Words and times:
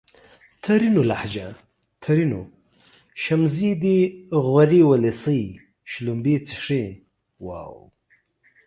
ترينو 0.63 1.01
لهجه! 1.09 1.45
ترينو: 2.05 2.41
شمزې 3.23 3.71
دي 3.83 3.97
غورې 4.45 4.79
اولسۍ 4.87 5.43
:شلومبې 5.91 6.35
چښې 6.47 6.83